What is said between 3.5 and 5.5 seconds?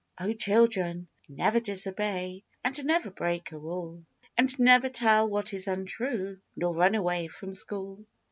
a rule, And never tell